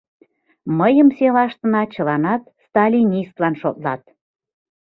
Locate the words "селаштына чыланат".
1.17-2.43